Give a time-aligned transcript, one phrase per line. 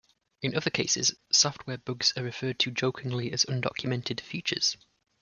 [0.41, 4.75] In other cases, software bugs are referred to jokingly as undocumented features.